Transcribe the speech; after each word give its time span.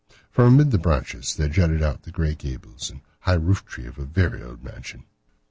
From 0.31 0.47
amid 0.55 0.71
the 0.71 0.79
branches 0.79 1.35
there 1.35 1.47
jutted 1.47 1.83
out 1.83 2.01
the 2.05 2.11
grey 2.11 2.33
gables 2.33 2.89
and 2.89 3.01
high 3.19 3.33
roof 3.35 3.65
tree 3.65 3.85
of 3.85 3.99
a 3.99 4.03
very 4.05 4.41
old 4.41 4.63
mansion. 4.63 5.03